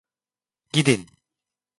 Gidin. 0.73 1.05